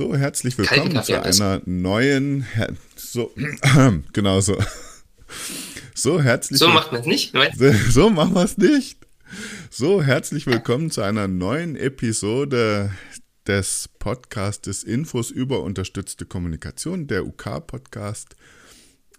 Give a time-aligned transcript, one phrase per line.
[0.00, 2.46] So, herzlich willkommen zu einer neuen,
[2.96, 3.34] so,
[4.14, 4.56] genau so.
[5.92, 7.34] So, herzlich So macht man es nicht,
[7.90, 8.96] So machen wir es nicht.
[9.68, 12.90] So, herzlich willkommen zu einer neuen Episode
[13.46, 18.36] des Podcastes Infos über unterstützte Kommunikation, der UK-Podcast.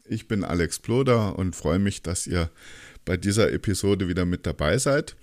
[0.10, 2.50] Ich bin Alex Ploder und freue mich, dass ihr
[3.06, 5.16] bei dieser Episode wieder mit dabei seid.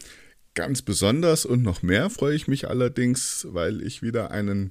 [0.55, 4.71] Ganz besonders und noch mehr freue ich mich allerdings, weil ich wieder einen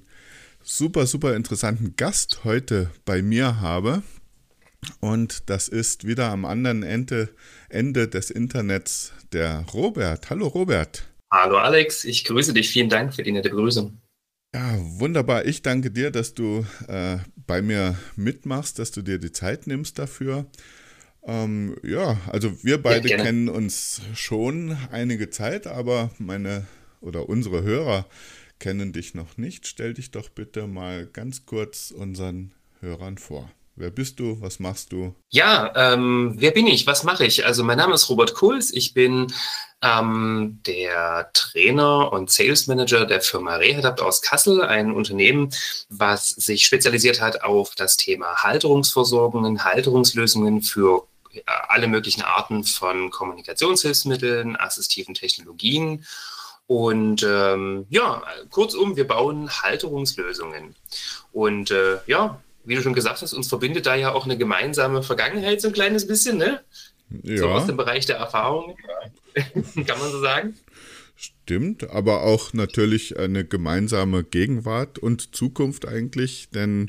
[0.62, 4.02] super, super interessanten Gast heute bei mir habe.
[5.00, 7.30] Und das ist wieder am anderen Ende,
[7.68, 10.30] Ende des Internets der Robert.
[10.30, 11.08] Hallo Robert.
[11.30, 12.70] Hallo Alex, ich grüße dich.
[12.70, 14.00] Vielen Dank für die nette Begrüßung.
[14.54, 15.44] Ja, wunderbar.
[15.44, 19.98] Ich danke dir, dass du äh, bei mir mitmachst, dass du dir die Zeit nimmst
[19.98, 20.46] dafür.
[21.22, 26.66] Ähm, ja, also wir beide ja, kennen uns schon einige Zeit, aber meine
[27.00, 28.06] oder unsere Hörer
[28.58, 29.66] kennen dich noch nicht.
[29.66, 33.50] Stell dich doch bitte mal ganz kurz unseren Hörern vor.
[33.76, 34.40] Wer bist du?
[34.40, 35.14] Was machst du?
[35.30, 36.86] Ja, ähm, wer bin ich?
[36.88, 37.46] Was mache ich?
[37.46, 38.72] Also mein Name ist Robert Kohls.
[38.72, 39.32] Ich bin
[39.82, 45.50] ähm, der Trainer und Sales Manager der Firma Rehadapt aus Kassel, ein Unternehmen,
[45.88, 51.06] was sich spezialisiert hat auf das Thema Halterungsversorgungen, Halterungslösungen für
[51.46, 56.04] alle möglichen Arten von Kommunikationshilfsmitteln, assistiven Technologien
[56.68, 60.74] und ähm, ja, kurzum, wir bauen Halterungslösungen.
[61.32, 65.02] Und äh, ja, wie du schon gesagt hast, uns verbindet da ja auch eine gemeinsame
[65.02, 66.60] Vergangenheit so ein kleines bisschen, ne?
[67.22, 67.38] Ja.
[67.38, 68.76] So aus dem Bereich der Erfahrung,
[69.54, 70.56] kann man so sagen.
[71.16, 76.86] Stimmt, aber auch natürlich eine gemeinsame Gegenwart und Zukunft eigentlich, denn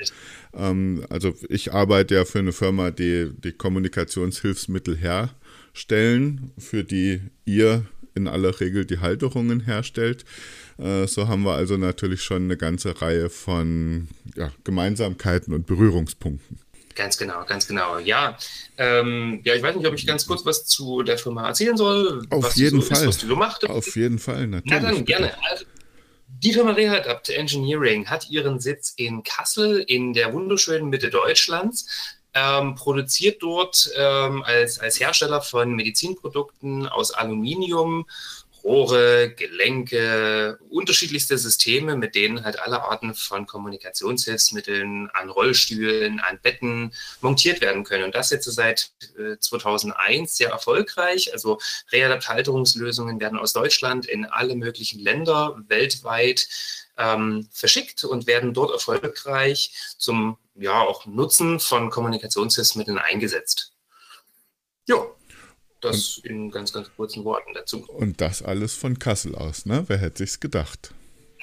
[0.53, 7.85] ähm, also ich arbeite ja für eine Firma, die die Kommunikationshilfsmittel herstellen, für die ihr
[8.22, 10.25] in aller Regel die Halterungen herstellt.
[10.78, 16.59] Äh, so haben wir also natürlich schon eine ganze Reihe von ja, Gemeinsamkeiten und Berührungspunkten.
[16.96, 17.97] Ganz genau, ganz genau.
[18.00, 18.38] Ja,
[18.78, 22.25] ähm, ja, ich weiß nicht, ob ich ganz kurz was zu der Firma erzählen soll.
[22.30, 23.02] Auf jeden so Fall.
[23.02, 23.69] Ist, was du so machst.
[23.69, 24.81] Auf jeden Fall, natürlich.
[24.81, 25.31] Na dann, gerne.
[25.50, 25.66] Also,
[26.28, 32.75] die Firma Rehadapt Engineering hat ihren Sitz in Kassel in der wunderschönen Mitte Deutschlands ähm,
[32.75, 38.06] produziert dort ähm, als, als Hersteller von Medizinprodukten aus Aluminium,
[38.63, 46.94] Rohre, Gelenke, unterschiedlichste Systeme, mit denen halt alle Arten von Kommunikationshilfsmitteln an Rollstühlen, an Betten
[47.22, 48.03] montiert werden können.
[48.03, 51.31] Und das jetzt seit äh, 2001 sehr erfolgreich.
[51.31, 51.59] Also
[51.91, 56.47] Readapt-Halterungslösungen werden aus Deutschland in alle möglichen Länder weltweit
[57.00, 63.74] ähm, verschickt und werden dort erfolgreich zum ja auch Nutzen von Kommunikationshilfsmitteln eingesetzt.
[64.88, 65.06] Ja,
[65.82, 67.86] das und, in ganz, ganz kurzen Worten dazu.
[67.88, 69.86] Und das alles von Kassel aus, ne?
[69.88, 70.94] Wer hätte sich's gedacht?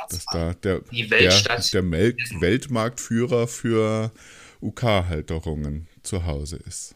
[0.08, 4.12] Das dass da der, der, der Mel Weltmarktführer für
[4.60, 6.94] UK-Halterungen zu Hause ist.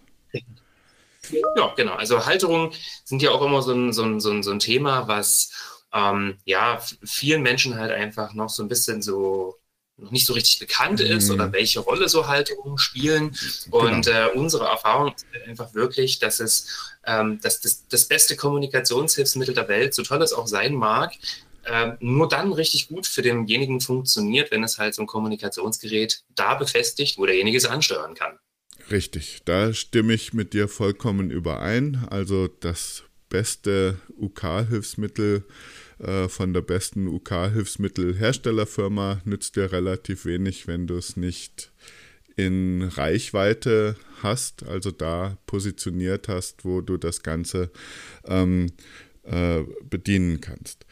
[1.56, 1.94] Ja, genau.
[1.94, 2.72] Also Halterungen
[3.04, 6.38] sind ja auch immer so ein, so ein, so ein, so ein Thema, was ähm,
[6.44, 9.56] ja vielen Menschen halt einfach noch so ein bisschen so
[9.96, 11.34] noch nicht so richtig bekannt ist mhm.
[11.34, 13.36] oder welche Rolle so Halterungen spielen.
[13.66, 13.78] Genau.
[13.80, 18.36] Und äh, unsere Erfahrung ist halt einfach wirklich, dass es ähm, dass das, das beste
[18.36, 21.12] Kommunikationshilfsmittel der Welt, so toll es auch sein mag,
[21.64, 26.54] äh, nur dann richtig gut für denjenigen funktioniert, wenn es halt so ein Kommunikationsgerät da
[26.54, 28.38] befestigt, wo derjenige es ansteuern kann.
[28.90, 32.06] Richtig, da stimme ich mit dir vollkommen überein.
[32.10, 35.52] Also das beste UK-Hilfsmittel äh,
[36.28, 41.72] von der besten UK-Hilfsmittelherstellerfirma nützt dir relativ wenig, wenn du es nicht
[42.36, 47.70] in Reichweite hast, also da positioniert hast, wo du das Ganze
[48.24, 48.68] ähm,
[49.24, 50.86] äh, bedienen kannst.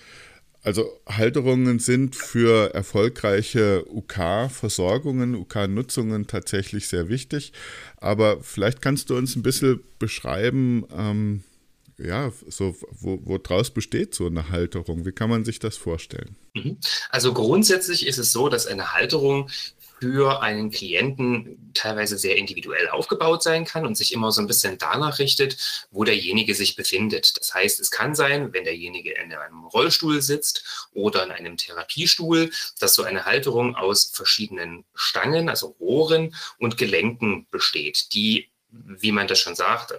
[0.62, 7.52] Also Halterungen sind für erfolgreiche UK-Versorgungen, UK-Nutzungen tatsächlich sehr wichtig.
[7.96, 11.44] Aber vielleicht kannst du uns ein bisschen beschreiben, ähm,
[11.98, 15.04] ja, so, wo, wo draus besteht so eine Halterung?
[15.04, 16.36] Wie kann man sich das vorstellen?
[16.54, 16.78] Mhm.
[17.10, 19.50] Also grundsätzlich ist es so, dass eine Halterung
[20.00, 24.78] für einen Klienten teilweise sehr individuell aufgebaut sein kann und sich immer so ein bisschen
[24.78, 27.36] danach richtet, wo derjenige sich befindet.
[27.36, 32.50] Das heißt, es kann sein, wenn derjenige in einem Rollstuhl sitzt oder in einem Therapiestuhl,
[32.78, 39.26] dass so eine Halterung aus verschiedenen Stangen, also Rohren und Gelenken besteht, die wie man
[39.26, 39.94] das schon sagt,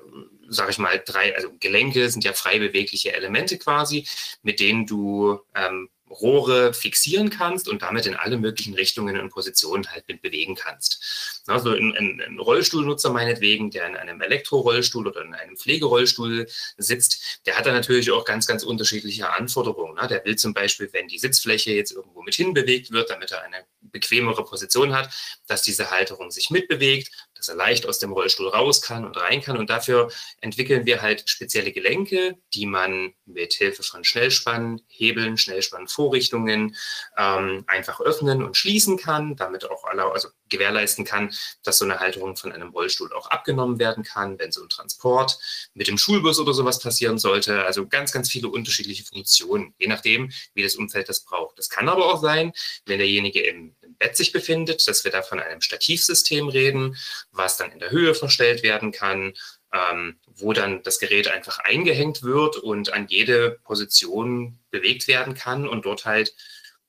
[0.50, 4.08] sage ich mal, drei, also Gelenke sind ja frei bewegliche Elemente quasi,
[4.42, 9.90] mit denen du ähm, Rohre fixieren kannst und damit in alle möglichen Richtungen und Positionen
[9.92, 11.44] halt mit bewegen kannst.
[11.46, 16.48] Also ein, ein, ein Rollstuhlnutzer meinetwegen, der in einem Elektrorollstuhl oder in einem Pflegerollstuhl
[16.78, 19.96] sitzt, der hat da natürlich auch ganz, ganz unterschiedliche Anforderungen.
[19.96, 20.08] Ne?
[20.08, 23.66] Der will zum Beispiel, wenn die Sitzfläche jetzt irgendwo mit hinbewegt wird, damit er eine
[23.82, 25.10] bequemere Position hat,
[25.48, 29.42] dass diese Halterung sich mitbewegt, dass er leicht aus dem Rollstuhl raus kann und rein
[29.42, 29.58] kann.
[29.58, 36.76] Und dafür entwickeln wir halt spezielle Gelenke, die man mit Hilfe von Schnellspannen, Hebeln, Schnellspannvorrichtungen
[37.18, 41.34] ähm, einfach öffnen und schließen kann, damit auch alle, also gewährleisten kann,
[41.64, 45.40] dass so eine Halterung von einem Rollstuhl auch abgenommen werden kann, wenn so ein Transport
[45.74, 47.64] mit dem Schulbus oder sowas passieren sollte.
[47.64, 51.58] Also ganz, ganz viele unterschiedliche Funktionen, je nachdem, wie das Umfeld das braucht.
[51.58, 52.52] Das kann aber auch sein,
[52.86, 56.98] wenn derjenige im, im Bett sich befindet, dass wir da von einem Stativsystem reden,
[57.32, 59.34] was dann in der Höhe verstellt werden kann,
[59.74, 65.68] ähm, wo dann das Gerät einfach eingehängt wird und an jede Position bewegt werden kann
[65.68, 66.34] und dort halt,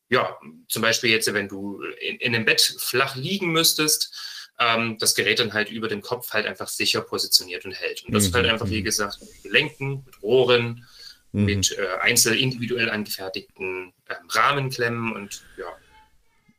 [0.09, 4.15] ja, zum Beispiel jetzt, wenn du in, in einem Bett flach liegen müsstest,
[4.59, 8.05] ähm, das Gerät dann halt über dem Kopf halt einfach sicher positioniert und hält.
[8.05, 8.35] Und das mhm.
[8.35, 8.85] halt einfach, wie mhm.
[8.85, 10.87] gesagt, mit Gelenken, mit Rohren,
[11.33, 11.45] mhm.
[11.45, 15.67] mit äh, einzeln individuell angefertigten äh, Rahmenklemmen und ja,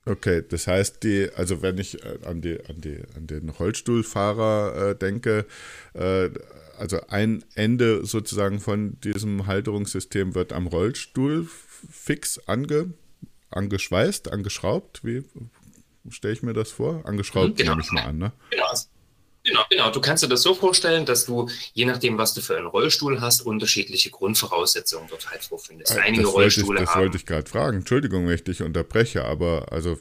[0.05, 4.89] Okay, das heißt, die, also wenn ich äh, an, die, an, die, an den Rollstuhlfahrer
[4.89, 5.45] äh, denke,
[5.93, 6.29] äh,
[6.77, 11.47] also ein Ende sozusagen von diesem Halterungssystem wird am Rollstuhl
[11.91, 12.93] fix ange,
[13.51, 15.05] angeschweißt, angeschraubt.
[15.05, 15.23] Wie
[16.09, 17.05] stelle ich mir das vor?
[17.05, 17.73] Angeschraubt genau.
[17.73, 18.31] nehme ich mal an, ne?
[18.49, 18.65] Genau.
[19.51, 19.91] Genau, genau.
[19.91, 23.19] Du kannst dir das so vorstellen, dass du, je nachdem, was du für einen Rollstuhl
[23.19, 25.95] hast, unterschiedliche Grundvoraussetzungen dort halt vorfindest.
[25.95, 27.01] Äh, Einige das Rollstühle ich, das haben.
[27.01, 27.77] Wollte ich gerade fragen.
[27.79, 29.99] Entschuldigung, wenn ich dich unterbreche, aber also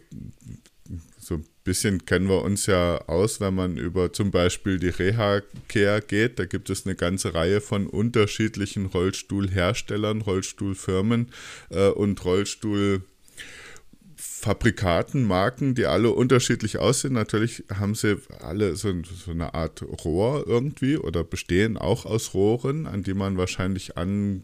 [1.19, 6.03] so ein bisschen kennen wir uns ja aus, wenn man über zum Beispiel die Reha-Care
[6.03, 6.39] geht.
[6.39, 11.33] Da gibt es eine ganze Reihe von unterschiedlichen Rollstuhlherstellern, Rollstuhlfirmen
[11.71, 13.03] äh, und Rollstuhl
[14.41, 17.13] Fabrikaten, Marken, die alle unterschiedlich aussehen.
[17.13, 22.87] Natürlich haben sie alle so, so, eine Art Rohr irgendwie oder bestehen auch aus Rohren,
[22.87, 24.41] an die man wahrscheinlich an,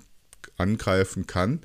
[0.59, 1.61] angreifen kann.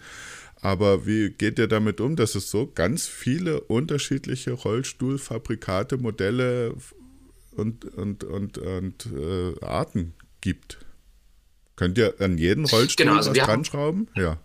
[0.61, 6.73] Aber wie geht ihr damit um, dass es so ganz viele unterschiedliche Rollstuhlfabrikate, Modelle
[7.51, 10.77] und, und, und, und äh, Arten gibt?
[11.75, 14.07] Könnt ihr an jeden Rollstuhl genau, also was dran schrauben?
[14.15, 14.39] Ja.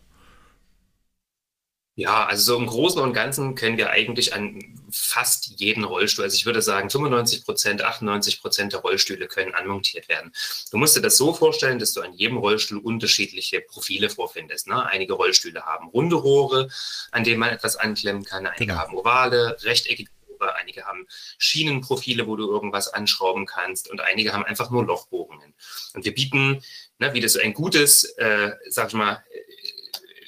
[1.99, 6.35] Ja, also so im Großen und Ganzen können wir eigentlich an fast jeden Rollstuhl, also
[6.35, 10.31] ich würde sagen 95 Prozent, 98 Prozent der Rollstühle können anmontiert werden.
[10.71, 14.67] Du musst dir das so vorstellen, dass du an jedem Rollstuhl unterschiedliche Profile vorfindest.
[14.69, 14.85] Ne?
[14.85, 16.69] Einige Rollstühle haben runde Rohre,
[17.13, 18.47] an denen man etwas anklemmen kann.
[18.47, 18.79] Einige genau.
[18.79, 20.55] haben ovale, rechteckige Rohre.
[20.57, 21.07] Einige haben
[21.39, 23.89] Schienenprofile, wo du irgendwas anschrauben kannst.
[23.89, 25.55] Und einige haben einfach nur Lochbohrungen.
[25.95, 26.63] Und wir bieten,
[26.99, 29.25] ne, wie das ein gutes, äh, sag ich mal,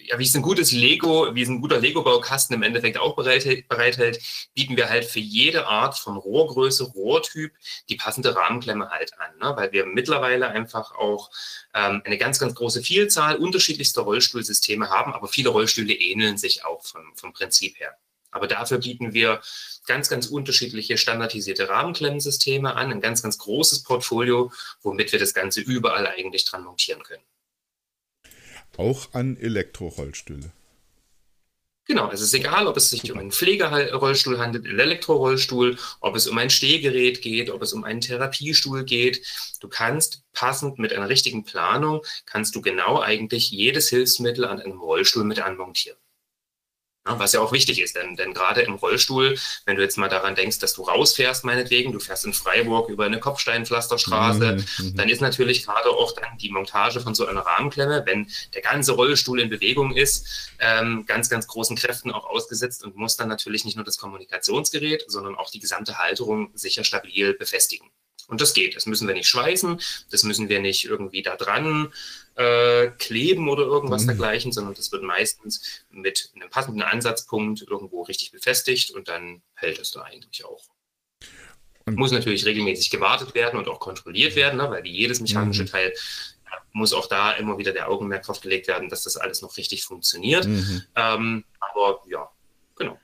[0.09, 4.23] ja, wie es ein gutes Lego, wie es ein guter Lego-Baukasten im Endeffekt auch bereithält,
[4.55, 7.53] bieten wir halt für jede Art von Rohrgröße, Rohrtyp
[7.89, 9.57] die passende Rahmenklemme halt an, ne?
[9.57, 11.31] weil wir mittlerweile einfach auch
[11.75, 16.85] ähm, eine ganz, ganz große Vielzahl unterschiedlichster Rollstuhlsysteme haben, aber viele Rollstühle ähneln sich auch
[16.85, 17.95] vom, vom Prinzip her.
[18.31, 19.41] Aber dafür bieten wir
[19.87, 24.53] ganz, ganz unterschiedliche standardisierte Rahmenklemmensysteme an, ein ganz, ganz großes Portfolio,
[24.83, 27.23] womit wir das Ganze überall eigentlich dran montieren können.
[28.79, 30.53] Auch an Elektrorollstühle.
[31.85, 36.29] Genau, es ist egal, ob es sich um einen Pflegerollstuhl handelt, einen Elektrorollstuhl, ob es
[36.29, 39.27] um ein Stehgerät geht, ob es um einen Therapiestuhl geht.
[39.61, 44.79] Du kannst passend mit einer richtigen Planung, kannst du genau eigentlich jedes Hilfsmittel an einem
[44.79, 45.99] Rollstuhl mit anmontieren.
[47.17, 50.35] Was ja auch wichtig ist, denn, denn gerade im Rollstuhl, wenn du jetzt mal daran
[50.35, 54.97] denkst, dass du rausfährst, meinetwegen, du fährst in Freiburg über eine Kopfsteinpflasterstraße, mhm, mhm.
[54.97, 58.93] dann ist natürlich gerade auch dann die Montage von so einer Rahmenklemme, wenn der ganze
[58.93, 63.65] Rollstuhl in Bewegung ist, ähm, ganz, ganz großen Kräften auch ausgesetzt und muss dann natürlich
[63.65, 67.91] nicht nur das Kommunikationsgerät, sondern auch die gesamte Halterung sicher stabil befestigen.
[68.29, 68.77] Und das geht.
[68.77, 71.93] Das müssen wir nicht schweißen, das müssen wir nicht irgendwie da dran
[72.39, 74.09] äh, kleben oder irgendwas mhm.
[74.09, 79.81] dergleichen, sondern das wird meistens mit einem passenden Ansatzpunkt irgendwo richtig befestigt und dann hält
[79.81, 80.65] es da eigentlich auch.
[81.85, 85.63] Und muss natürlich regelmäßig gewartet werden und auch kontrolliert werden, ne, weil wie jedes mechanische
[85.63, 85.69] mhm.
[85.69, 85.93] Teil
[86.73, 89.85] muss auch da immer wieder der Augenmerk drauf gelegt werden, dass das alles noch richtig
[89.85, 90.47] funktioniert.
[90.47, 90.83] Mhm.
[90.95, 92.31] Ähm, aber ja,
[92.77, 93.01] genau.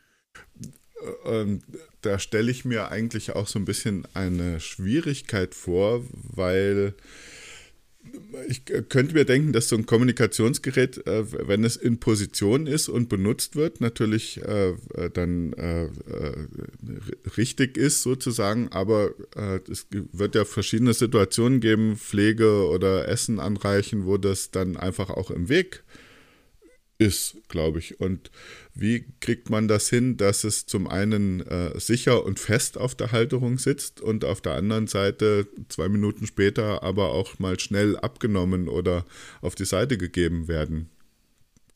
[1.24, 1.60] Ähm,
[2.02, 6.94] da stelle ich mir eigentlich auch so ein bisschen eine Schwierigkeit vor, weil
[8.48, 13.08] ich könnte mir denken, dass so ein Kommunikationsgerät, äh, wenn es in Position ist und
[13.08, 15.54] benutzt wird, natürlich äh, äh dann
[17.36, 19.12] richtig ist sozusagen, aber
[19.70, 25.30] es wird ja verschiedene Situationen geben, Pflege oder Essen anreichen, wo das dann einfach auch
[25.30, 25.83] im Weg
[26.98, 28.00] ist, glaube ich.
[28.00, 28.30] Und
[28.72, 33.12] wie kriegt man das hin, dass es zum einen äh, sicher und fest auf der
[33.12, 38.68] Halterung sitzt und auf der anderen Seite zwei Minuten später aber auch mal schnell abgenommen
[38.68, 39.04] oder
[39.40, 40.90] auf die Seite gegeben werden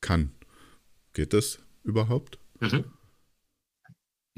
[0.01, 0.33] kann?
[1.15, 2.39] Geht das überhaupt?
[2.61, 2.85] Mhm.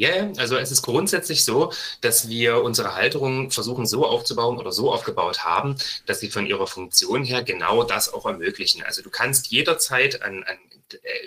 [0.01, 4.73] Ja, yeah, also es ist grundsätzlich so, dass wir unsere Halterung versuchen so aufzubauen oder
[4.73, 8.83] so aufgebaut haben, dass sie von ihrer Funktion her genau das auch ermöglichen.
[8.83, 10.57] Also du kannst jederzeit an, an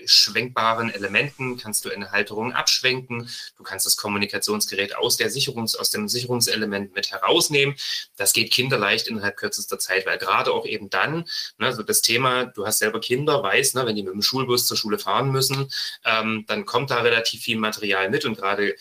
[0.05, 3.29] schwenkbaren Elementen kannst du eine Halterung abschwenken.
[3.58, 7.75] Du kannst das Kommunikationsgerät aus, der Sicherungs-, aus dem Sicherungselement mit herausnehmen.
[8.17, 11.25] Das geht kinderleicht innerhalb kürzester Zeit, weil gerade auch eben dann,
[11.58, 14.67] ne, so das Thema, du hast selber Kinder, weißt, ne, wenn die mit dem Schulbus
[14.67, 15.72] zur Schule fahren müssen,
[16.05, 18.75] ähm, dann kommt da relativ viel Material mit und gerade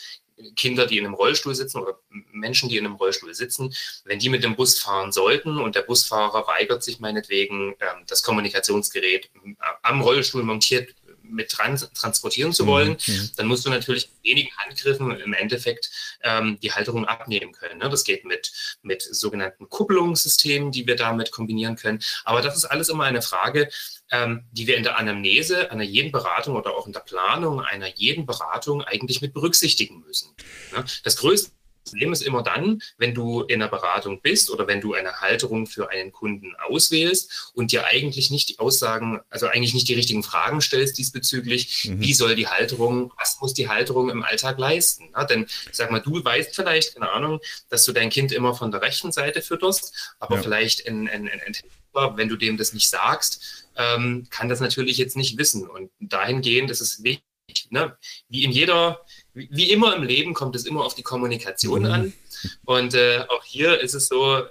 [0.56, 1.98] Kinder, die in einem Rollstuhl sitzen oder
[2.32, 3.74] Menschen, die in einem Rollstuhl sitzen,
[4.04, 8.22] wenn die mit dem Bus fahren sollten und der Busfahrer weigert sich meinetwegen, ähm, das
[8.22, 9.30] Kommunikationsgerät
[9.82, 10.94] am Rollstuhl montiert
[11.32, 13.30] mit trans transportieren zu wollen, mhm, mhm.
[13.36, 15.90] dann musst du natürlich wenigen Handgriffen im Endeffekt
[16.22, 17.78] ähm, die Halterung abnehmen können.
[17.78, 17.88] Ne?
[17.88, 22.00] Das geht mit, mit sogenannten Kupplungssystemen, die wir damit kombinieren können.
[22.24, 23.70] Aber das ist alles immer eine Frage,
[24.10, 27.88] ähm, die wir in der Anamnese einer jeden Beratung oder auch in der Planung einer
[27.88, 30.34] jeden Beratung eigentlich mit berücksichtigen müssen.
[30.72, 30.84] Ne?
[31.02, 31.50] Das größte
[31.84, 35.66] Problem ist immer dann, wenn du in einer Beratung bist oder wenn du eine Halterung
[35.66, 40.22] für einen Kunden auswählst und dir eigentlich nicht die Aussagen, also eigentlich nicht die richtigen
[40.22, 42.00] Fragen stellst diesbezüglich, mhm.
[42.00, 45.10] wie soll die Halterung, was muss die Halterung im Alltag leisten?
[45.14, 48.70] Ja, denn sag mal, du weißt vielleicht, keine Ahnung, dass du dein Kind immer von
[48.70, 50.42] der rechten Seite fütterst, aber ja.
[50.42, 51.56] vielleicht ein, ein, ein, ein
[52.16, 55.68] wenn du dem das nicht sagst, ähm, kann das natürlich jetzt nicht wissen.
[55.68, 57.24] Und dahingehend ist es wichtig,
[57.70, 57.96] ne?
[58.28, 59.00] wie in jeder,
[59.34, 61.90] wie immer im Leben kommt es immer auf die Kommunikation mhm.
[61.90, 62.12] an.
[62.64, 64.44] Und äh, auch hier ist es so, äh,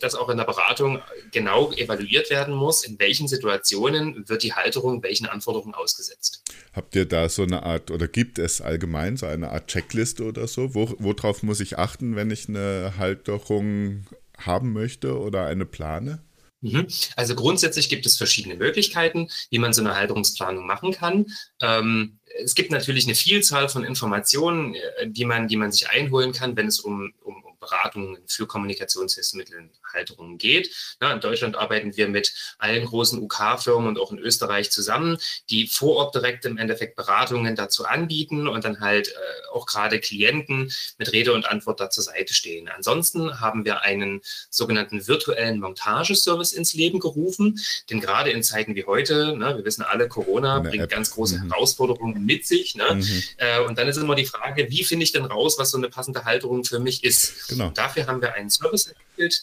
[0.00, 5.02] dass auch in der Beratung genau evaluiert werden muss, in welchen Situationen wird die Halterung
[5.02, 6.42] welchen Anforderungen ausgesetzt.
[6.72, 10.48] Habt ihr da so eine Art, oder gibt es allgemein so eine Art Checkliste oder
[10.48, 10.74] so?
[10.74, 14.06] Wo, worauf muss ich achten, wenn ich eine Halterung
[14.38, 16.22] haben möchte oder eine plane?
[16.62, 16.86] Mhm.
[17.16, 21.26] Also grundsätzlich gibt es verschiedene Möglichkeiten, wie man so eine Halterungsplanung machen kann.
[21.60, 26.32] Ähm, es gibt natürlich eine Vielzahl von Informationen, äh, die man, die man sich einholen
[26.32, 30.70] kann, wenn es um, um, um Beratungen für Kommunikationshilfsmittel Halterungen geht.
[31.00, 35.18] Na, in Deutschland arbeiten wir mit allen großen UK-Firmen und auch in Österreich zusammen,
[35.50, 39.12] die vor Ort direkt im Endeffekt Beratungen dazu anbieten und dann halt äh,
[39.52, 42.68] auch gerade Klienten mit Rede und Antwort da zur Seite stehen.
[42.68, 44.20] Ansonsten haben wir einen
[44.50, 49.82] sogenannten virtuellen Montageservice ins Leben gerufen, denn gerade in Zeiten wie heute, ne, wir wissen
[49.82, 50.90] alle, Corona Eine bringt App.
[50.90, 51.50] ganz große mhm.
[51.50, 52.74] Herausforderungen mit sich.
[52.74, 52.84] Ne?
[52.94, 53.22] Mhm.
[53.36, 55.88] Äh, und dann ist immer die Frage, wie finde ich denn raus, was so eine
[55.88, 57.48] passende Halterung für mich ist?
[57.48, 57.70] Genau.
[57.70, 58.94] dafür haben wir einen Service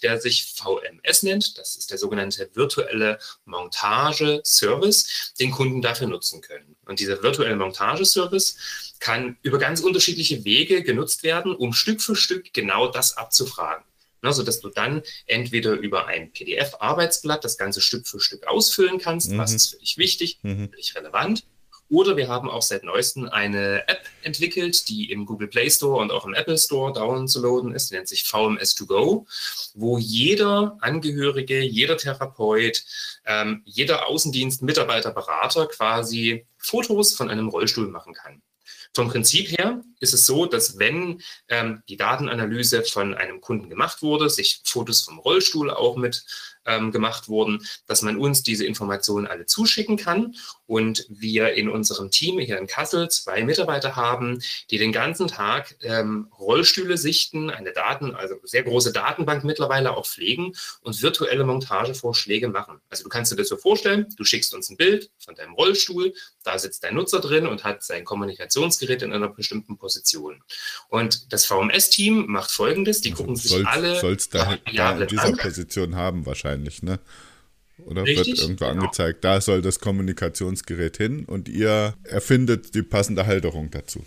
[0.03, 1.57] der sich VMS nennt.
[1.57, 6.75] Das ist der sogenannte virtuelle Montage-Service, den Kunden dafür nutzen können.
[6.85, 8.57] Und dieser virtuelle Montage-Service
[8.99, 13.85] kann über ganz unterschiedliche Wege genutzt werden, um Stück für Stück genau das abzufragen.
[14.21, 19.31] Na, sodass du dann entweder über ein PDF-Arbeitsblatt das Ganze Stück für Stück ausfüllen kannst,
[19.31, 19.37] mhm.
[19.37, 20.69] was ist für dich wichtig, mhm.
[20.69, 21.45] für dich relevant,
[21.89, 26.11] oder wir haben auch seit neuestem eine App entwickelt, die im Google Play Store und
[26.11, 27.89] auch im Apple Store downzuladen ist.
[27.89, 29.25] Die nennt sich VMS2Go,
[29.73, 32.83] wo jeder Angehörige, jeder Therapeut,
[33.25, 38.41] ähm, jeder Außendienst, Mitarbeiter, Berater quasi Fotos von einem Rollstuhl machen kann.
[38.93, 44.01] Vom Prinzip her ist es so, dass wenn ähm, die Datenanalyse von einem Kunden gemacht
[44.01, 46.23] wurde, sich Fotos vom Rollstuhl auch mit
[46.65, 50.35] ähm, gemacht wurden, dass man uns diese Informationen alle zuschicken kann
[50.65, 55.75] und wir in unserem Team hier in Kassel zwei Mitarbeiter haben, die den ganzen Tag
[55.81, 62.49] ähm, Rollstühle sichten, eine Daten, also sehr große Datenbank mittlerweile auch pflegen und virtuelle Montagevorschläge
[62.49, 62.81] machen.
[62.89, 66.13] Also du kannst dir das so vorstellen, du schickst uns ein Bild von deinem Rollstuhl,
[66.43, 70.41] da sitzt dein Nutzer drin und hat sein Kommunikationsgerät in einer bestimmten Position.
[70.87, 75.07] Und das VMS-Team macht folgendes, die also gucken sich alle soll es da, da in
[75.07, 75.37] dieser an.
[75.37, 76.99] Position haben wahrscheinlich, ne?
[77.85, 78.81] Oder Richtig, wird irgendwo genau.
[78.81, 84.05] angezeigt, da soll das Kommunikationsgerät hin und ihr erfindet die passende Halterung dazu.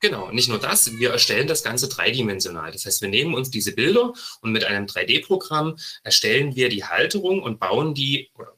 [0.00, 2.70] Genau, nicht nur das, wir erstellen das Ganze dreidimensional.
[2.70, 7.42] Das heißt, wir nehmen uns diese Bilder und mit einem 3D-Programm erstellen wir die Halterung
[7.42, 8.54] und bauen die oder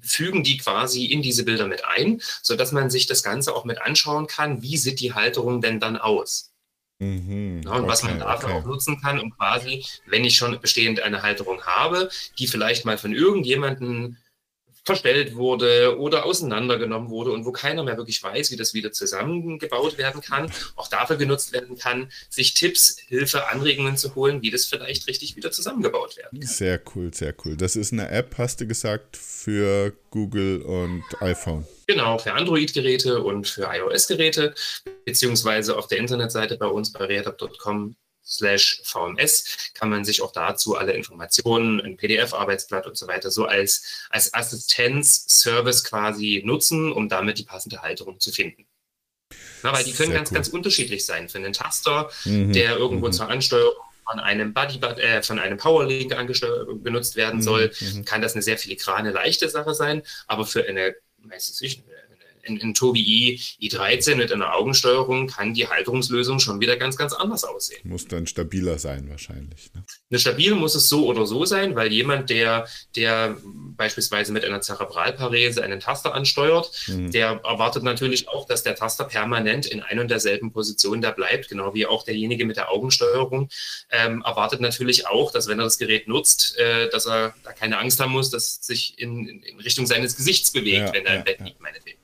[0.00, 3.80] fügen die quasi in diese Bilder mit ein, sodass man sich das Ganze auch mit
[3.80, 6.52] anschauen kann, wie sieht die Halterung denn dann aus.
[7.00, 8.58] Mhm, ja, und okay, was man dafür okay.
[8.58, 12.98] auch nutzen kann, um quasi, wenn ich schon bestehend eine Halterung habe, die vielleicht mal
[12.98, 14.16] von irgendjemandem
[14.88, 19.98] verstellt wurde oder auseinandergenommen wurde und wo keiner mehr wirklich weiß, wie das wieder zusammengebaut
[19.98, 24.64] werden kann, auch dafür genutzt werden kann, sich Tipps, Hilfe, Anregungen zu holen, wie das
[24.64, 26.48] vielleicht richtig wieder zusammengebaut werden kann.
[26.48, 27.54] Sehr cool, sehr cool.
[27.58, 31.66] Das ist eine App, hast du gesagt, für Google und iPhone.
[31.86, 34.54] Genau, für Android-Geräte und für iOS-Geräte,
[35.04, 37.94] beziehungsweise auf der Internetseite bei uns bei rehatab.com
[38.28, 43.46] slash VMS kann man sich auch dazu alle Informationen, ein PDF-Arbeitsblatt und so weiter so
[43.46, 48.66] als, als Assistenzservice quasi nutzen, um damit die passende Halterung zu finden.
[49.62, 50.34] Na, weil die können Sehr ganz, cool.
[50.34, 51.28] ganz unterschiedlich sein.
[51.28, 52.52] Für einen Taster, mhm.
[52.52, 53.12] der irgendwo mhm.
[53.12, 53.74] zur Ansteuerung
[54.08, 56.14] von einem Body, äh, von einem Powerlink
[56.82, 58.04] benutzt werden soll, mhm.
[58.04, 60.02] kann das eine sehr filigrane, leichte Sache sein.
[60.26, 61.82] Aber für eine, weiß ich,
[62.42, 67.44] in, in Tobii i13 mit einer Augensteuerung kann die Halterungslösung schon wieder ganz, ganz anders
[67.44, 67.80] aussehen.
[67.84, 69.72] Muss dann stabiler sein wahrscheinlich.
[69.74, 69.84] Ne?
[70.10, 72.66] Eine stabil muss es so oder so sein, weil jemand, der,
[72.96, 77.10] der beispielsweise mit einer Zerebralparese einen Taster ansteuert, mhm.
[77.10, 81.48] der erwartet natürlich auch, dass der Taster permanent in ein und derselben Position da bleibt,
[81.48, 83.48] genau wie auch derjenige mit der Augensteuerung
[83.90, 87.78] ähm, erwartet natürlich auch, dass wenn er das Gerät nutzt, äh, dass er da keine
[87.78, 91.12] Angst haben muss, dass es sich in, in Richtung seines Gesichts bewegt, ja, wenn er
[91.12, 91.97] ja, im Bett liegt, meinetwegen.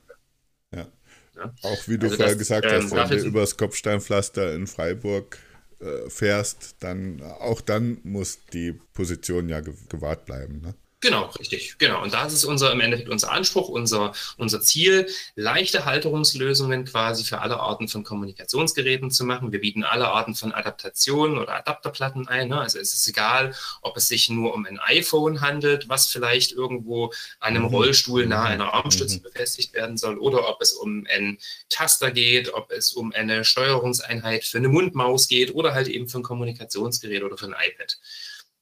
[1.37, 1.53] Ja.
[1.63, 5.39] Auch wie du also vorher das, gesagt hast, ähm, wenn du übers Kopfsteinpflaster in Freiburg
[5.81, 10.61] äh, fährst, dann auch dann muss die Position ja gewahrt bleiben.
[10.61, 10.75] Ne?
[11.05, 12.03] Genau, richtig, genau.
[12.03, 15.07] Und das ist unser im Endeffekt unser Anspruch, unser, unser Ziel,
[15.37, 19.53] leichte Halterungslösungen quasi für alle Arten von Kommunikationsgeräten zu machen.
[19.53, 22.49] Wir bieten alle Arten von Adaptationen oder Adapterplatten ein.
[22.49, 22.59] Ne?
[22.59, 27.13] Also es ist egal, ob es sich nur um ein iPhone handelt, was vielleicht irgendwo
[27.39, 27.75] an einem mhm.
[27.75, 29.25] Rollstuhl nahe einer Armstütze mhm.
[29.25, 31.37] befestigt werden soll, oder ob es um einen
[31.69, 36.21] Taster geht, ob es um eine Steuerungseinheit für eine Mundmaus geht oder halt eben für
[36.21, 37.99] ein Kommunikationsgerät oder für ein iPad.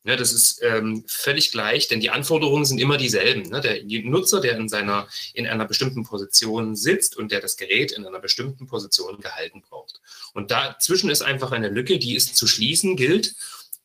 [0.05, 3.49] Ja, das ist ähm, völlig gleich, denn die Anforderungen sind immer dieselben.
[3.51, 3.61] Ne?
[3.61, 8.05] Der Nutzer, der in, seiner, in einer bestimmten Position sitzt und der das Gerät in
[8.05, 10.01] einer bestimmten Position gehalten braucht.
[10.35, 13.37] Und dazwischen ist einfach eine Lücke, die es zu schließen gilt,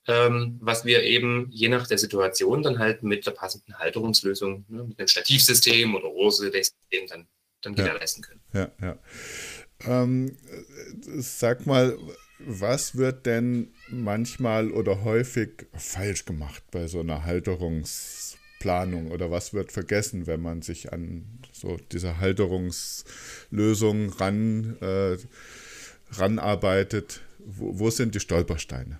[0.07, 4.85] ähm, was wir eben je nach der Situation dann halt mit der passenden Halterungslösung, ne,
[4.85, 7.27] mit einem Stativsystem oder Rose-System dann,
[7.61, 7.83] dann ja.
[7.83, 8.41] gewährleisten können.
[8.53, 8.97] Ja, ja.
[9.85, 10.35] Ähm,
[11.19, 11.95] sag mal,
[12.39, 19.71] was wird denn manchmal oder häufig falsch gemacht bei so einer Halterungsplanung oder was wird
[19.71, 25.17] vergessen, wenn man sich an so diese Halterungslösung ran, äh,
[26.11, 27.21] ranarbeitet?
[27.39, 28.99] Wo, wo sind die Stolpersteine?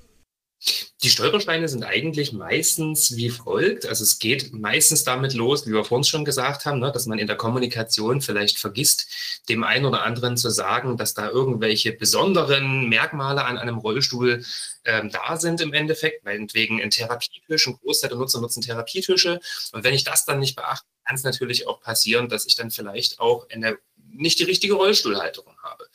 [1.04, 3.86] Die Stolpersteine sind eigentlich meistens wie folgt.
[3.86, 7.20] Also es geht meistens damit los, wie wir vorhin schon gesagt haben, ne, dass man
[7.20, 9.08] in der Kommunikation vielleicht vergisst,
[9.50, 14.44] dem einen oder anderen zu sagen, dass da irgendwelche besonderen Merkmale an einem Rollstuhl
[14.86, 19.40] ähm, da sind im Endeffekt, meinetwegen ein Therapietisch, ein Großteil der Nutzer nutzen Therapietische.
[19.74, 22.72] Und wenn ich das dann nicht beachte, kann es natürlich auch passieren, dass ich dann
[22.72, 23.78] vielleicht auch eine
[24.18, 25.88] nicht die richtige Rollstuhlhalterung habe.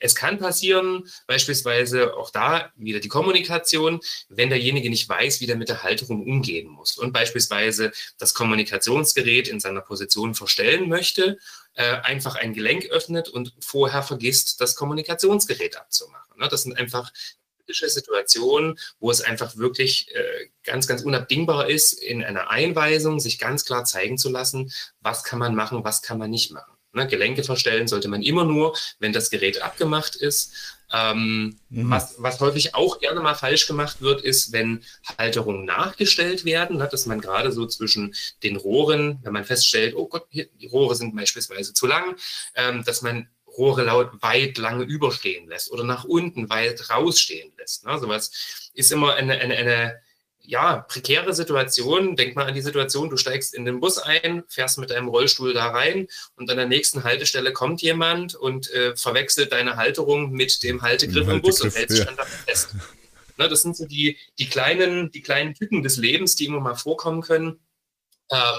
[0.00, 5.56] Es kann passieren, beispielsweise auch da wieder die Kommunikation, wenn derjenige nicht weiß, wie der
[5.56, 11.38] mit der Halterung umgehen muss und beispielsweise das Kommunikationsgerät in seiner Position verstellen möchte,
[11.74, 16.38] äh, einfach ein Gelenk öffnet und vorher vergisst, das Kommunikationsgerät abzumachen.
[16.38, 16.48] Ne?
[16.48, 17.12] Das sind einfach
[17.68, 23.64] Situationen, wo es einfach wirklich äh, ganz, ganz unabdingbar ist, in einer Einweisung sich ganz
[23.64, 26.75] klar zeigen zu lassen, was kann man machen, was kann man nicht machen.
[26.96, 30.54] Ne, Gelenke verstellen sollte man immer nur, wenn das Gerät abgemacht ist.
[30.92, 31.90] Ähm, mhm.
[31.90, 34.82] was, was häufig auch gerne mal falsch gemacht wird, ist, wenn
[35.18, 40.06] Halterungen nachgestellt werden, ne, dass man gerade so zwischen den Rohren, wenn man feststellt, oh
[40.06, 42.16] Gott, hier, die Rohre sind beispielsweise zu lang,
[42.54, 47.84] ähm, dass man Rohre laut weit lange überstehen lässt oder nach unten weit rausstehen lässt.
[47.84, 47.98] Ne?
[47.98, 50.00] Sowas ist immer eine, eine, eine
[50.46, 52.16] ja, prekäre Situation.
[52.16, 55.52] Denk mal an die Situation, du steigst in den Bus ein, fährst mit deinem Rollstuhl
[55.52, 60.62] da rein und an der nächsten Haltestelle kommt jemand und äh, verwechselt deine Halterung mit
[60.62, 62.04] dem Haltegriff im Bus und hält sich ja.
[62.06, 62.74] dann da fest.
[63.38, 66.74] Ne, das sind so die, die, kleinen, die kleinen Tücken des Lebens, die immer mal
[66.74, 67.60] vorkommen können,
[68.30, 68.58] ähm,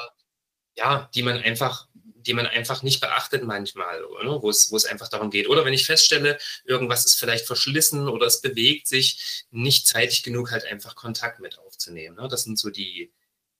[0.75, 1.87] ja, die man einfach
[2.27, 4.37] die man einfach nicht beachtet manchmal, ne?
[4.41, 5.47] wo, es, einfach darum geht.
[5.47, 10.51] Oder wenn ich feststelle, irgendwas ist vielleicht verschlissen oder es bewegt sich, nicht zeitig genug
[10.51, 12.15] halt einfach Kontakt mit aufzunehmen.
[12.15, 12.27] Ne?
[12.27, 13.11] Das sind so die,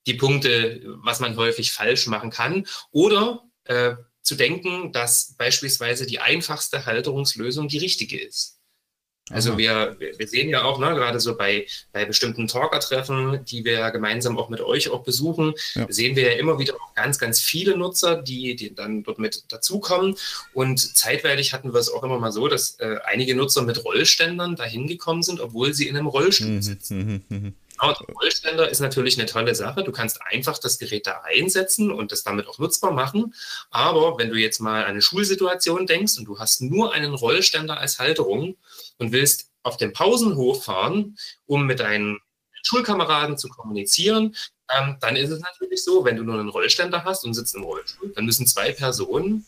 [0.06, 2.66] die Punkte, was man häufig falsch machen kann.
[2.90, 8.56] Oder äh, zu denken, dass beispielsweise die einfachste Halterungslösung die richtige ist.
[9.30, 13.72] Also wir, wir sehen ja auch, ne, gerade so bei, bei bestimmten Talker-Treffen, die wir
[13.72, 15.86] ja gemeinsam auch mit euch auch besuchen, ja.
[15.90, 19.44] sehen wir ja immer wieder auch ganz, ganz viele Nutzer, die, die dann dort mit
[19.52, 20.16] dazukommen.
[20.54, 24.56] Und zeitweilig hatten wir es auch immer mal so, dass äh, einige Nutzer mit Rollständern
[24.56, 27.54] dahin gekommen sind, obwohl sie in einem Rollstuhl mhm, sitzen.
[27.78, 29.84] Genau, der Rollständer ist natürlich eine tolle Sache.
[29.84, 33.34] Du kannst einfach das Gerät da einsetzen und das damit auch nutzbar machen.
[33.70, 37.78] Aber wenn du jetzt mal an eine Schulsituation denkst und du hast nur einen Rollständer
[37.78, 38.56] als Halterung
[38.98, 42.18] und willst auf den Pausenhof fahren, um mit deinen
[42.62, 44.34] Schulkameraden zu kommunizieren,
[44.76, 47.62] ähm, dann ist es natürlich so, wenn du nur einen Rollständer hast und sitzt im
[47.62, 49.46] Rollstuhl, dann müssen zwei Personen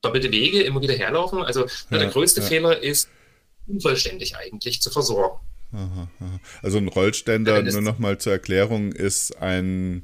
[0.00, 1.42] doppelte Wege immer wieder herlaufen.
[1.42, 2.46] Also ja, der größte ja.
[2.46, 3.08] Fehler ist,
[3.66, 5.40] unvollständig eigentlich zu versorgen.
[5.74, 6.40] Aha, aha.
[6.62, 10.02] Also ein Rollständer, nur nochmal zur Erklärung, ist ein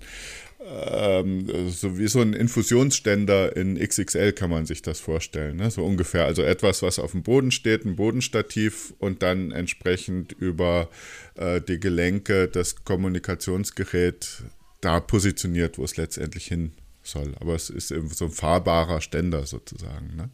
[0.62, 5.70] ähm, so wie so ein Infusionsständer in XXL kann man sich das vorstellen, ne?
[5.70, 6.26] so ungefähr.
[6.26, 10.90] Also etwas, was auf dem Boden steht, ein Bodenstativ und dann entsprechend über
[11.36, 14.42] äh, die Gelenke das Kommunikationsgerät
[14.82, 17.34] da positioniert, wo es letztendlich hin soll.
[17.40, 20.14] Aber es ist eben so ein fahrbarer Ständer sozusagen.
[20.14, 20.30] Ne?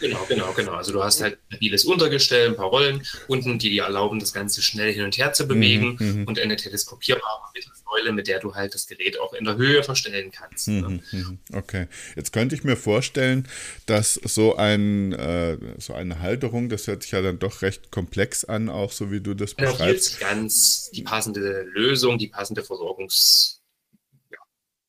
[0.00, 0.72] Genau, genau, genau.
[0.72, 4.62] Also du hast halt stabiles Untergestell, ein paar Rollen unten, die dir erlauben, das Ganze
[4.62, 6.24] schnell hin und her zu bewegen mhm, mhm.
[6.24, 10.30] und eine teleskopierbare Mittelsäule, mit der du halt das Gerät auch in der Höhe verstellen
[10.32, 10.68] kannst.
[10.68, 10.88] Ne?
[10.88, 11.38] Mhm, ne?
[11.52, 11.86] Okay.
[12.16, 13.48] Jetzt könnte ich mir vorstellen,
[13.86, 18.44] dass so, ein, äh, so eine Halterung, das hört sich ja dann doch recht komplex
[18.44, 19.82] an, auch so wie du das beschreibst.
[19.82, 23.63] Hier ist ganz die passende Lösung, die passende Versorgungs-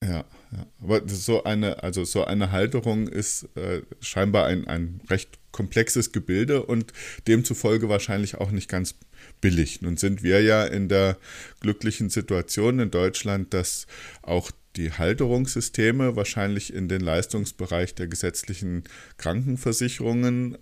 [0.05, 0.65] ja, ja.
[0.81, 6.63] aber so eine, also so eine Halterung ist äh, scheinbar ein, ein recht komplexes Gebilde
[6.63, 6.91] und
[7.27, 8.95] demzufolge wahrscheinlich auch nicht ganz
[9.41, 9.81] billig.
[9.81, 11.17] Nun sind wir ja in der
[11.61, 13.87] glücklichen Situation in Deutschland, dass
[14.21, 18.83] auch die Halterungssysteme wahrscheinlich in den Leistungsbereich der gesetzlichen
[19.17, 20.57] Krankenversicherungen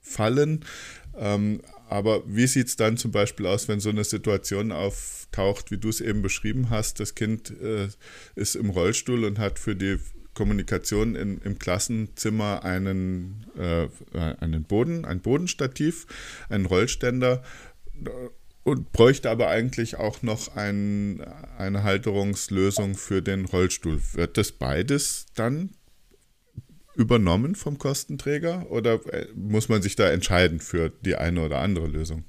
[0.00, 0.64] fallen.
[1.16, 5.78] Ähm, aber wie sieht es dann zum Beispiel aus, wenn so eine Situation auftaucht, wie
[5.78, 7.00] du es eben beschrieben hast?
[7.00, 7.88] Das Kind äh,
[8.34, 9.98] ist im Rollstuhl und hat für die
[10.34, 13.88] Kommunikation in, im Klassenzimmer einen, äh,
[14.40, 16.06] einen Boden, ein Bodenstativ,
[16.48, 17.42] einen Rollständer
[18.64, 21.20] und bräuchte aber eigentlich auch noch ein,
[21.58, 24.00] eine Halterungslösung für den Rollstuhl.
[24.14, 25.70] Wird das beides dann
[26.94, 31.86] übernommen vom Kostenträger oder äh, muss man sich da entscheiden für die eine oder andere
[31.86, 32.24] Lösung?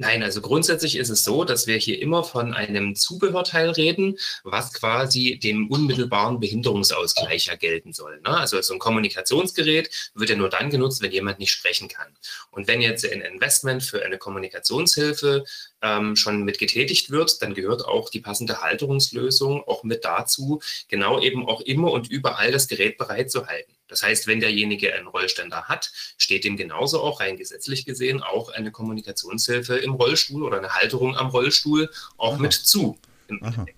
[0.00, 4.72] Nein, also grundsätzlich ist es so, dass wir hier immer von einem Zubehörteil reden, was
[4.72, 8.20] quasi dem unmittelbaren Behinderungsausgleich ja gelten soll.
[8.20, 8.28] Ne?
[8.28, 12.16] Also so ein Kommunikationsgerät wird ja nur dann genutzt, wenn jemand nicht sprechen kann.
[12.52, 15.44] Und wenn jetzt ein Investment für eine Kommunikationshilfe
[15.82, 21.20] ähm, schon mit getätigt wird, dann gehört auch die passende Halterungslösung auch mit dazu, genau
[21.20, 23.77] eben auch immer und überall das Gerät bereit zu halten.
[23.88, 28.50] Das heißt, wenn derjenige einen Rollständer hat, steht dem genauso auch rein gesetzlich gesehen auch
[28.50, 32.42] eine Kommunikationshilfe im Rollstuhl oder eine Halterung am Rollstuhl auch Aha.
[32.42, 32.98] mit zu.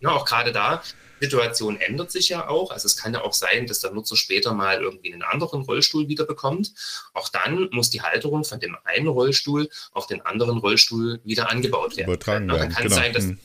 [0.00, 0.82] Ja, auch gerade da,
[1.20, 2.70] die Situation ändert sich ja auch.
[2.70, 6.08] Also es kann ja auch sein, dass der Nutzer später mal irgendwie einen anderen Rollstuhl
[6.08, 6.72] wieder bekommt.
[7.12, 11.96] Auch dann muss die Halterung von dem einen Rollstuhl auf den anderen Rollstuhl wieder angebaut
[11.96, 12.10] werden.
[12.10, 12.60] Übertragen werden.
[12.60, 13.02] Dann kann es genau.
[13.02, 13.38] sein, dass hm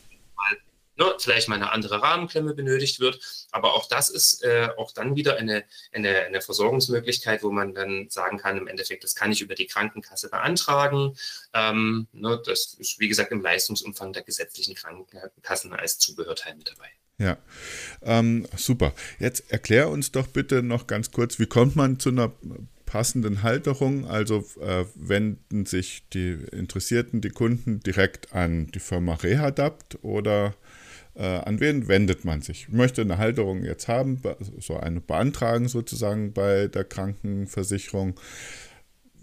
[0.98, 3.20] ne, vielleicht mal eine andere Rahmenklemme benötigt wird.
[3.52, 8.08] Aber auch das ist äh, auch dann wieder eine, eine, eine Versorgungsmöglichkeit, wo man dann
[8.10, 11.16] sagen kann, im Endeffekt, das kann ich über die Krankenkasse beantragen.
[11.54, 16.90] Ähm, ne, das ist, wie gesagt, im Leistungsumfang der gesetzlichen Krankenkassen als Zubehörteil mit dabei.
[17.18, 17.38] Ja,
[18.02, 18.94] ähm, super.
[19.20, 22.34] Jetzt erklär uns doch bitte noch ganz kurz, wie kommt man zu einer
[22.86, 24.06] passenden Halterung?
[24.06, 30.56] Also äh, wenden sich die Interessierten, die Kunden direkt an die Firma Rehadapt oder
[31.16, 32.64] an wen wendet man sich?
[32.68, 34.22] Ich möchte eine Halterung jetzt haben,
[34.60, 38.20] so eine beantragen sozusagen bei der Krankenversicherung.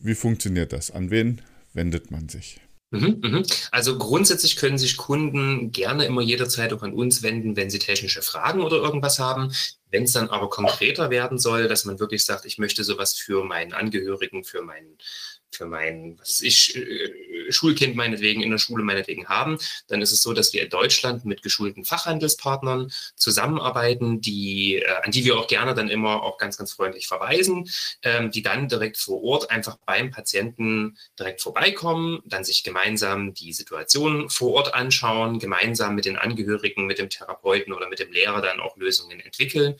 [0.01, 0.91] Wie funktioniert das?
[0.91, 1.43] An wen
[1.75, 2.61] wendet man sich?
[2.93, 3.43] Mhm, mhm.
[3.71, 8.21] Also grundsätzlich können sich Kunden gerne immer jederzeit auch an uns wenden, wenn sie technische
[8.21, 9.51] Fragen oder irgendwas haben.
[9.91, 13.45] Wenn es dann aber konkreter werden soll, dass man wirklich sagt, ich möchte sowas für
[13.45, 14.99] meinen Angehörigen, für meinen
[15.55, 20.23] für mein, was ich, äh, Schulkind meinetwegen in der Schule meinetwegen haben, dann ist es
[20.23, 25.47] so, dass wir in Deutschland mit geschulten Fachhandelspartnern zusammenarbeiten, die, äh, an die wir auch
[25.47, 27.69] gerne dann immer auch ganz, ganz freundlich verweisen,
[28.03, 33.53] ähm, die dann direkt vor Ort einfach beim Patienten direkt vorbeikommen, dann sich gemeinsam die
[33.53, 38.41] Situation vor Ort anschauen, gemeinsam mit den Angehörigen, mit dem Therapeuten oder mit dem Lehrer
[38.41, 39.77] dann auch Lösungen entwickeln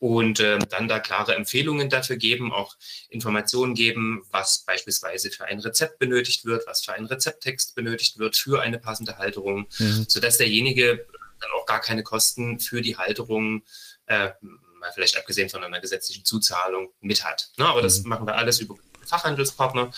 [0.00, 2.74] und äh, dann da klare Empfehlungen dafür geben, auch
[3.10, 8.36] Informationen geben, was beispielsweise für ein Rezept benötigt wird, was für ein Rezepttext benötigt wird
[8.36, 10.06] für eine passende Halterung, mhm.
[10.08, 11.06] sodass derjenige
[11.40, 13.62] dann auch gar keine Kosten für die Halterung,
[14.06, 17.50] äh, mal vielleicht abgesehen von einer gesetzlichen Zuzahlung, mit hat.
[17.56, 17.66] Ne?
[17.66, 18.10] Aber das mhm.
[18.10, 18.76] machen wir alles über
[19.10, 19.90] Fachhandelspartner.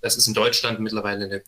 [0.00, 1.42] Das ist in Deutschland mittlerweile eine, äh,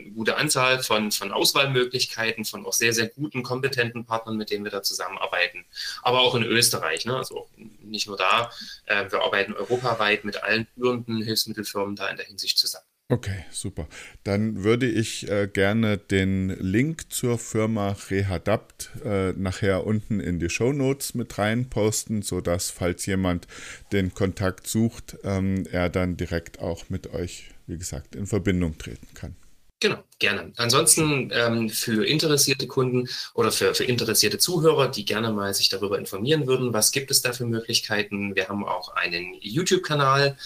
[0.00, 4.64] eine, gute Anzahl von, von Auswahlmöglichkeiten, von auch sehr, sehr guten, kompetenten Partnern, mit denen
[4.64, 5.64] wir da zusammenarbeiten.
[6.02, 7.16] Aber auch in Österreich, ne?
[7.16, 8.50] also nicht nur da.
[8.86, 12.91] Äh, wir arbeiten europaweit mit allen führenden Hilfsmittelfirmen da in der Hinsicht zusammen.
[13.12, 13.88] Okay, super.
[14.24, 20.48] Dann würde ich äh, gerne den Link zur Firma Rehadapt äh, nachher unten in die
[20.48, 23.46] Show Notes mit rein posten, sodass, falls jemand
[23.92, 29.08] den Kontakt sucht, ähm, er dann direkt auch mit euch, wie gesagt, in Verbindung treten
[29.12, 29.36] kann.
[29.82, 30.50] Genau, gerne.
[30.56, 35.98] Ansonsten ähm, für interessierte Kunden oder für, für interessierte Zuhörer, die gerne mal sich darüber
[35.98, 38.34] informieren würden, was gibt es da für Möglichkeiten?
[38.34, 40.38] Wir haben auch einen YouTube-Kanal,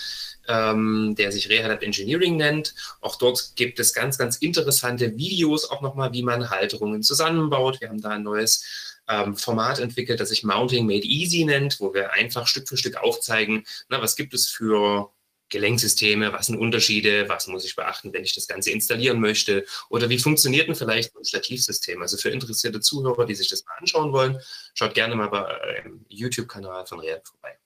[0.49, 2.75] ähm, der sich Rehab Engineering nennt.
[3.01, 7.81] Auch dort gibt es ganz, ganz interessante Videos, auch nochmal, wie man Halterungen zusammenbaut.
[7.81, 11.95] Wir haben da ein neues ähm, Format entwickelt, das sich Mounting Made Easy nennt, wo
[11.95, 15.11] wir einfach Stück für Stück aufzeigen, na, was gibt es für
[15.49, 20.09] Gelenksysteme, was sind Unterschiede, was muss ich beachten, wenn ich das Ganze installieren möchte oder
[20.09, 22.03] wie funktioniert denn vielleicht ein Stativsystem?
[22.03, 24.41] Also für interessierte Zuhörer, die sich das mal anschauen wollen,
[24.75, 27.57] schaut gerne mal bei dem YouTube-Kanal von Real vorbei.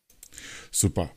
[0.71, 1.11] Super.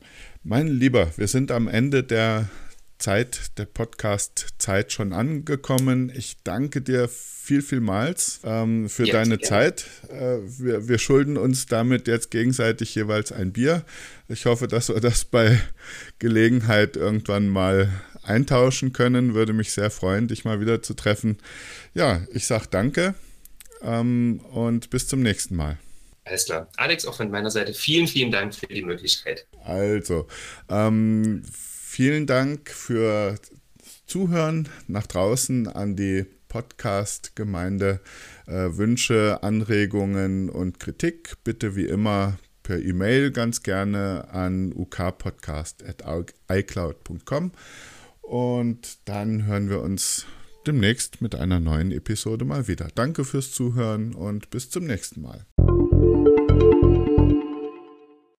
[0.46, 2.50] Mein Lieber, wir sind am Ende der
[2.98, 6.12] Zeit, der Podcast-Zeit schon angekommen.
[6.14, 9.86] Ich danke dir viel, vielmals ähm, für ja, deine Zeit.
[10.10, 13.86] Äh, wir, wir, schulden uns damit jetzt gegenseitig jeweils ein Bier.
[14.28, 15.58] Ich hoffe, dass wir das bei
[16.18, 17.88] Gelegenheit irgendwann mal
[18.22, 19.32] eintauschen können.
[19.32, 21.38] Würde mich sehr freuen, dich mal wieder zu treffen.
[21.94, 23.14] Ja, ich sage danke
[23.80, 25.78] ähm, und bis zum nächsten Mal.
[26.26, 26.68] Alles klar.
[26.76, 29.46] Alex, auch von meiner Seite vielen, vielen Dank für die Möglichkeit.
[29.64, 30.26] Also,
[30.68, 33.36] ähm, vielen Dank für
[34.06, 38.00] Zuhören nach draußen an die Podcast-Gemeinde.
[38.46, 47.52] Äh, Wünsche, Anregungen und Kritik bitte wie immer per E-Mail ganz gerne an ukpodcast.icloud.com
[48.22, 50.26] und dann hören wir uns
[50.66, 52.88] demnächst mit einer neuen Episode mal wieder.
[52.94, 55.44] Danke fürs Zuhören und bis zum nächsten Mal.